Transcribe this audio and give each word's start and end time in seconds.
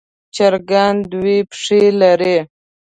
چرګان 0.35 0.95
دوه 1.11 1.37
پښې 1.49 1.81
لري. 2.01 2.37